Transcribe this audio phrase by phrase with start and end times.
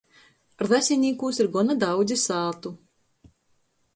[0.69, 2.75] Rasinīkūs ir gona daudzi sātu.